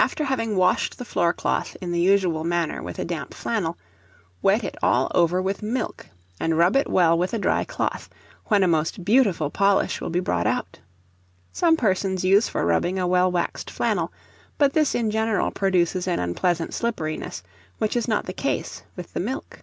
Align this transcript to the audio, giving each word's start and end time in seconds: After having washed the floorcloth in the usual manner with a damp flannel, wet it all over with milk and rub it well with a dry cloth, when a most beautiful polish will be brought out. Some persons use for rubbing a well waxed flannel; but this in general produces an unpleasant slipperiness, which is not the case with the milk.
After 0.00 0.24
having 0.24 0.56
washed 0.56 0.98
the 0.98 1.04
floorcloth 1.04 1.76
in 1.80 1.92
the 1.92 2.00
usual 2.00 2.42
manner 2.42 2.82
with 2.82 2.98
a 2.98 3.04
damp 3.04 3.32
flannel, 3.32 3.78
wet 4.42 4.64
it 4.64 4.76
all 4.82 5.08
over 5.14 5.40
with 5.40 5.62
milk 5.62 6.06
and 6.40 6.58
rub 6.58 6.74
it 6.74 6.90
well 6.90 7.16
with 7.16 7.32
a 7.32 7.38
dry 7.38 7.62
cloth, 7.62 8.08
when 8.46 8.64
a 8.64 8.66
most 8.66 9.04
beautiful 9.04 9.50
polish 9.50 10.00
will 10.00 10.10
be 10.10 10.18
brought 10.18 10.48
out. 10.48 10.80
Some 11.52 11.76
persons 11.76 12.24
use 12.24 12.48
for 12.48 12.66
rubbing 12.66 12.98
a 12.98 13.06
well 13.06 13.30
waxed 13.30 13.70
flannel; 13.70 14.12
but 14.58 14.72
this 14.72 14.96
in 14.96 15.12
general 15.12 15.52
produces 15.52 16.08
an 16.08 16.18
unpleasant 16.18 16.74
slipperiness, 16.74 17.44
which 17.78 17.94
is 17.94 18.08
not 18.08 18.26
the 18.26 18.32
case 18.32 18.82
with 18.96 19.12
the 19.12 19.20
milk. 19.20 19.62